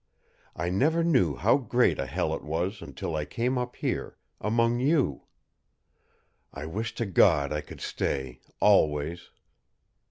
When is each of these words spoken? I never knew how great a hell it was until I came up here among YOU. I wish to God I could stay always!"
I 0.55 0.71
never 0.71 1.03
knew 1.03 1.35
how 1.35 1.57
great 1.57 1.99
a 1.99 2.07
hell 2.07 2.33
it 2.33 2.41
was 2.43 2.81
until 2.81 3.15
I 3.15 3.23
came 3.23 3.55
up 3.59 3.75
here 3.75 4.17
among 4.39 4.79
YOU. 4.79 5.25
I 6.51 6.65
wish 6.65 6.95
to 6.95 7.05
God 7.05 7.53
I 7.53 7.61
could 7.61 7.81
stay 7.81 8.41
always!" 8.59 9.29